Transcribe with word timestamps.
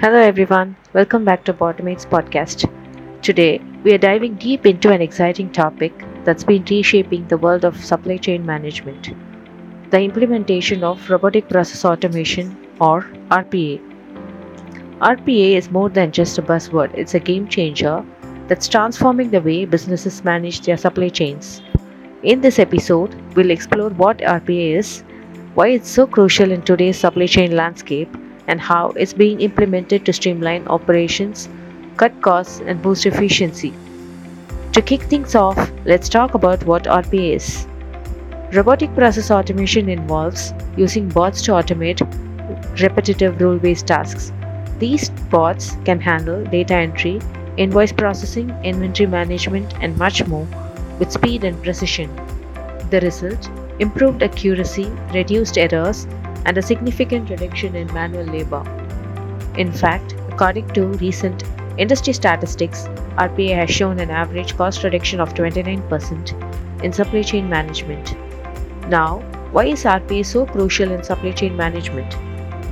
Hello, 0.00 0.18
everyone. 0.18 0.76
Welcome 0.92 1.24
back 1.24 1.42
to 1.44 1.54
Bautomate's 1.54 2.04
podcast. 2.04 2.70
Today, 3.22 3.62
we 3.82 3.94
are 3.94 3.98
diving 3.98 4.34
deep 4.34 4.66
into 4.66 4.90
an 4.92 5.00
exciting 5.00 5.50
topic 5.50 6.04
that's 6.22 6.44
been 6.44 6.66
reshaping 6.70 7.26
the 7.28 7.38
world 7.38 7.64
of 7.64 7.82
supply 7.82 8.18
chain 8.18 8.44
management 8.44 9.08
the 9.90 10.00
implementation 10.02 10.84
of 10.84 11.08
robotic 11.08 11.48
process 11.48 11.82
automation 11.86 12.50
or 12.78 13.04
RPA. 13.30 13.80
RPA 15.00 15.56
is 15.56 15.70
more 15.70 15.88
than 15.88 16.12
just 16.12 16.36
a 16.36 16.42
buzzword, 16.42 16.92
it's 16.92 17.14
a 17.14 17.20
game 17.30 17.48
changer 17.48 18.04
that's 18.48 18.68
transforming 18.68 19.30
the 19.30 19.40
way 19.40 19.64
businesses 19.64 20.22
manage 20.24 20.60
their 20.60 20.76
supply 20.76 21.08
chains. 21.08 21.62
In 22.22 22.42
this 22.42 22.58
episode, 22.58 23.14
we'll 23.34 23.50
explore 23.50 23.88
what 23.88 24.18
RPA 24.18 24.76
is, 24.76 25.04
why 25.54 25.68
it's 25.68 25.88
so 25.88 26.06
crucial 26.06 26.52
in 26.52 26.60
today's 26.60 26.98
supply 26.98 27.26
chain 27.26 27.56
landscape, 27.56 28.14
and 28.46 28.60
how 28.60 28.90
it's 28.90 29.12
being 29.12 29.40
implemented 29.40 30.04
to 30.06 30.12
streamline 30.12 30.66
operations, 30.68 31.48
cut 31.96 32.20
costs, 32.22 32.60
and 32.60 32.82
boost 32.82 33.06
efficiency. 33.06 33.72
To 34.72 34.82
kick 34.82 35.02
things 35.02 35.34
off, 35.34 35.70
let's 35.84 36.08
talk 36.08 36.34
about 36.34 36.64
what 36.64 36.84
RPA 36.84 37.36
is. 37.36 37.66
Robotic 38.52 38.94
process 38.94 39.30
automation 39.30 39.88
involves 39.88 40.52
using 40.76 41.08
bots 41.08 41.42
to 41.42 41.52
automate 41.52 42.00
repetitive 42.80 43.40
rule 43.40 43.58
based 43.58 43.86
tasks. 43.86 44.32
These 44.78 45.10
bots 45.30 45.76
can 45.84 46.00
handle 46.00 46.44
data 46.44 46.74
entry, 46.74 47.20
invoice 47.56 47.92
processing, 47.92 48.50
inventory 48.62 49.08
management, 49.08 49.74
and 49.80 49.96
much 49.96 50.26
more 50.26 50.46
with 50.98 51.10
speed 51.10 51.44
and 51.44 51.60
precision. 51.62 52.14
The 52.90 53.00
result 53.00 53.50
improved 53.78 54.22
accuracy, 54.22 54.86
reduced 55.12 55.58
errors, 55.58 56.06
and 56.46 56.56
a 56.56 56.62
significant 56.62 57.28
reduction 57.28 57.74
in 57.76 57.92
manual 57.92 58.24
labor. 58.24 58.64
In 59.58 59.70
fact, 59.70 60.14
according 60.30 60.68
to 60.74 60.86
recent 61.04 61.44
industry 61.76 62.12
statistics, 62.12 62.84
RPA 63.18 63.54
has 63.56 63.70
shown 63.70 63.98
an 64.00 64.10
average 64.10 64.56
cost 64.56 64.84
reduction 64.84 65.20
of 65.20 65.34
29% 65.34 66.84
in 66.84 66.92
supply 66.92 67.22
chain 67.22 67.48
management. 67.48 68.14
Now, 68.88 69.18
why 69.50 69.66
is 69.66 69.84
RPA 69.84 70.24
so 70.24 70.46
crucial 70.46 70.92
in 70.92 71.02
supply 71.02 71.32
chain 71.32 71.56
management? 71.56 72.16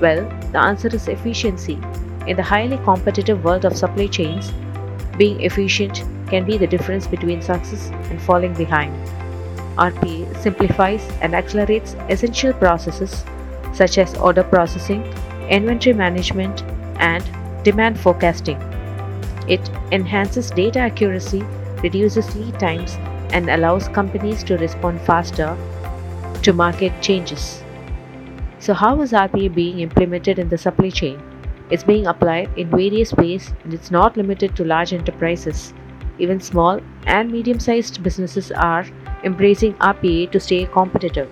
Well, 0.01 0.23
the 0.53 0.59
answer 0.59 0.89
is 0.89 1.09
efficiency. 1.09 1.79
In 2.27 2.37
the 2.37 2.43
highly 2.43 2.79
competitive 2.79 3.45
world 3.45 3.65
of 3.65 3.77
supply 3.77 4.07
chains, 4.07 4.53
being 5.19 5.41
efficient 5.41 6.05
can 6.29 6.45
be 6.45 6.57
the 6.59 6.67
difference 6.67 7.07
between 7.07 7.43
success 7.43 7.91
and 8.11 8.20
falling 8.23 8.55
behind. 8.55 8.95
RPA 9.77 10.37
simplifies 10.37 11.07
and 11.20 11.35
accelerates 11.35 11.97
essential 12.09 12.53
processes 12.53 13.25
such 13.75 13.98
as 13.98 14.14
order 14.17 14.44
processing, 14.44 15.03
inventory 15.48 15.94
management, 15.94 16.62
and 17.00 17.25
demand 17.64 17.98
forecasting. 17.98 18.58
It 19.48 19.69
enhances 19.92 20.50
data 20.50 20.78
accuracy, 20.78 21.42
reduces 21.83 22.34
lead 22.34 22.58
times, 22.58 22.97
and 23.33 23.50
allows 23.50 23.89
companies 23.89 24.42
to 24.45 24.56
respond 24.56 25.00
faster 25.02 25.56
to 26.42 26.52
market 26.52 26.92
changes. 27.02 27.62
So, 28.58 28.72
how 28.72 29.00
is 29.02 29.12
RPA 29.12 29.55
being 29.55 29.80
implemented 29.80 30.39
in 30.39 30.48
the 30.48 30.56
supply 30.56 30.91
chain? 30.91 31.20
It's 31.70 31.84
being 31.84 32.06
applied 32.06 32.50
in 32.56 32.70
various 32.70 33.12
ways 33.12 33.52
and 33.64 33.75
it's 33.75 33.91
not 33.91 34.17
limited 34.17 34.55
to 34.56 34.64
large 34.64 34.92
enterprises. 34.92 35.75
Even 36.19 36.41
small 36.41 36.80
and 37.06 37.33
medium 37.33 37.58
sized 37.58 38.02
businesses 38.02 38.52
are 38.52 38.86
embracing 39.25 39.75
RPA 39.75 40.30
to 40.30 40.41
stay 40.41 40.67
competitive. 40.67 41.28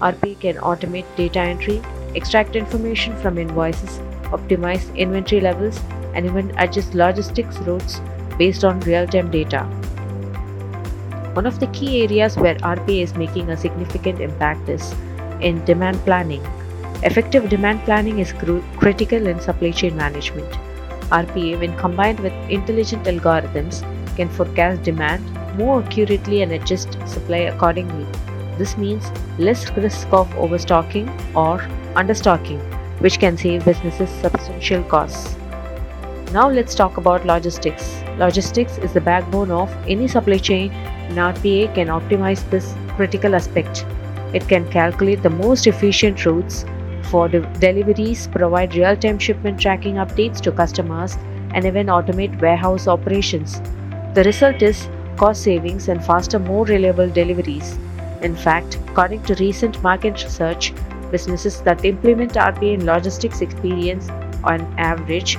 RPA 0.00 0.40
can 0.40 0.56
automate 0.56 1.04
data 1.16 1.40
entry, 1.40 1.82
extract 2.14 2.56
information 2.56 3.16
from 3.18 3.38
invoices, 3.38 3.98
optimize 4.36 4.94
inventory 4.96 5.40
levels, 5.40 5.80
and 6.14 6.26
even 6.26 6.52
adjust 6.58 6.94
logistics 6.94 7.58
routes 7.58 8.00
based 8.38 8.64
on 8.64 8.80
real 8.80 9.06
time 9.06 9.30
data. 9.30 9.64
One 11.34 11.46
of 11.46 11.60
the 11.60 11.68
key 11.68 12.02
areas 12.02 12.36
where 12.36 12.56
RPA 12.56 13.02
is 13.02 13.14
making 13.14 13.50
a 13.50 13.56
significant 13.56 14.20
impact 14.20 14.68
is 14.68 14.94
in 15.40 15.64
demand 15.64 15.98
planning. 16.04 16.42
Effective 17.02 17.48
demand 17.48 17.82
planning 17.84 18.18
is 18.18 18.32
critical 18.32 19.26
in 19.26 19.40
supply 19.40 19.70
chain 19.70 19.96
management. 19.96 20.50
RPA, 21.10 21.60
when 21.60 21.76
combined 21.76 22.20
with 22.20 22.32
intelligent 22.50 23.04
algorithms, 23.04 23.82
can 24.16 24.28
forecast 24.28 24.82
demand 24.82 25.24
more 25.56 25.82
accurately 25.82 26.42
and 26.42 26.52
adjust 26.52 26.92
supply 27.06 27.38
accordingly. 27.38 28.06
This 28.60 28.76
means 28.76 29.10
less 29.38 29.70
risk 29.74 30.12
of 30.12 30.32
overstocking 30.36 31.08
or 31.34 31.60
understocking, 32.00 32.58
which 33.00 33.18
can 33.18 33.38
save 33.38 33.64
businesses 33.64 34.10
substantial 34.24 34.82
costs. 34.82 35.36
Now 36.34 36.50
let's 36.50 36.74
talk 36.74 36.98
about 36.98 37.24
logistics. 37.24 38.02
Logistics 38.18 38.76
is 38.76 38.92
the 38.92 39.00
backbone 39.00 39.50
of 39.50 39.74
any 39.88 40.06
supply 40.08 40.36
chain 40.36 40.70
and 40.72 41.16
RPA 41.16 41.74
can 41.74 41.88
optimize 41.88 42.44
this 42.50 42.74
critical 42.96 43.34
aspect. 43.34 43.86
It 44.34 44.46
can 44.46 44.70
calculate 44.70 45.22
the 45.22 45.30
most 45.30 45.66
efficient 45.66 46.26
routes 46.26 46.64
for 47.04 47.28
de- 47.28 47.40
deliveries, 47.60 48.28
provide 48.28 48.74
real-time 48.74 49.18
shipment 49.18 49.58
tracking 49.58 49.94
updates 49.94 50.40
to 50.42 50.52
customers, 50.52 51.16
and 51.54 51.64
even 51.64 51.86
automate 51.86 52.40
warehouse 52.42 52.86
operations. 52.86 53.60
The 54.14 54.24
result 54.24 54.60
is 54.60 54.88
cost 55.16 55.42
savings 55.42 55.88
and 55.88 56.04
faster, 56.04 56.38
more 56.38 56.66
reliable 56.66 57.08
deliveries. 57.08 57.78
In 58.22 58.36
fact, 58.36 58.78
according 58.88 59.22
to 59.24 59.34
recent 59.34 59.82
market 59.82 60.22
research, 60.22 60.72
businesses 61.10 61.60
that 61.62 61.84
implement 61.84 62.34
RPA 62.34 62.74
in 62.74 62.86
logistics 62.86 63.40
experience 63.40 64.08
on 64.44 64.60
average 64.78 65.38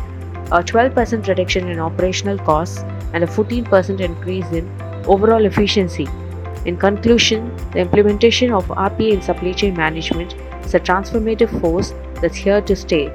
a 0.51 0.61
12% 0.61 1.27
reduction 1.27 1.69
in 1.69 1.79
operational 1.79 2.37
costs 2.37 2.79
and 3.13 3.23
a 3.23 3.27
14% 3.27 4.01
increase 4.01 4.51
in 4.51 4.69
overall 5.07 5.45
efficiency. 5.45 6.07
In 6.65 6.77
conclusion, 6.77 7.55
the 7.71 7.79
implementation 7.79 8.51
of 8.51 8.67
RPA 8.67 9.13
in 9.13 9.21
supply 9.21 9.53
chain 9.53 9.75
management 9.75 10.35
is 10.65 10.73
a 10.75 10.79
transformative 10.79 11.61
force 11.61 11.93
that's 12.21 12.35
here 12.35 12.61
to 12.61 12.75
stay. 12.75 13.05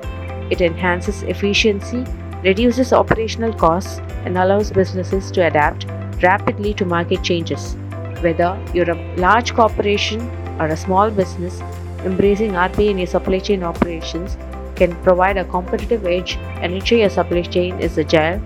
It 0.50 0.62
enhances 0.62 1.22
efficiency, 1.24 2.04
reduces 2.42 2.92
operational 2.92 3.52
costs, 3.52 3.98
and 4.24 4.38
allows 4.38 4.70
businesses 4.70 5.30
to 5.32 5.46
adapt 5.46 5.86
rapidly 6.22 6.72
to 6.74 6.86
market 6.86 7.22
changes. 7.22 7.76
Whether 8.20 8.58
you're 8.72 8.90
a 8.90 9.16
large 9.16 9.54
corporation 9.54 10.20
or 10.58 10.66
a 10.66 10.76
small 10.76 11.10
business, 11.10 11.60
embracing 12.04 12.52
RPA 12.52 12.90
in 12.90 12.98
your 12.98 13.06
supply 13.06 13.38
chain 13.38 13.62
operations 13.62 14.36
can 14.74 14.94
provide 15.02 15.36
a 15.36 15.44
competitive 15.44 16.06
edge 16.06 16.36
and 16.60 16.72
ensure 16.72 16.98
your 16.98 17.10
supply 17.10 17.42
chain 17.42 17.78
is 17.78 17.98
agile, 17.98 18.38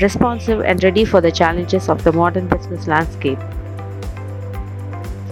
responsive, 0.00 0.60
and 0.60 0.82
ready 0.82 1.04
for 1.04 1.20
the 1.20 1.32
challenges 1.32 1.88
of 1.88 2.04
the 2.04 2.12
modern 2.12 2.48
business 2.48 2.86
landscape. 2.86 3.38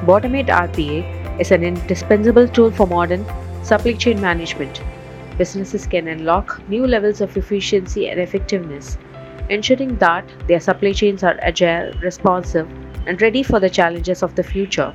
Bautomate 0.08 0.48
RPA 0.48 1.40
is 1.40 1.50
an 1.50 1.62
indispensable 1.62 2.48
tool 2.48 2.70
for 2.70 2.86
modern 2.86 3.24
supply 3.62 3.92
chain 3.94 4.20
management. 4.20 4.82
Businesses 5.38 5.86
can 5.86 6.08
unlock 6.08 6.60
new 6.68 6.86
levels 6.86 7.20
of 7.20 7.36
efficiency 7.36 8.08
and 8.08 8.20
effectiveness, 8.20 8.96
ensuring 9.50 9.96
that 9.98 10.24
their 10.46 10.60
supply 10.60 10.92
chains 10.92 11.22
are 11.22 11.38
agile, 11.42 11.92
responsive, 12.00 12.68
and 13.06 13.22
ready 13.22 13.42
for 13.42 13.60
the 13.60 13.70
challenges 13.70 14.22
of 14.22 14.34
the 14.34 14.42
future. 14.42 14.92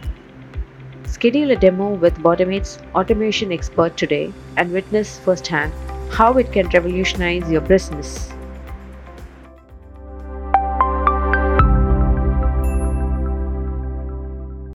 Schedule 1.05 1.51
a 1.51 1.55
demo 1.55 1.93
with 1.93 2.17
Bautomate's 2.19 2.79
automation 2.95 3.51
expert 3.51 3.97
today 3.97 4.33
and 4.57 4.71
witness 4.71 5.19
firsthand 5.19 5.73
how 6.11 6.33
it 6.33 6.51
can 6.51 6.67
revolutionize 6.69 7.49
your 7.49 7.61
business. 7.61 8.30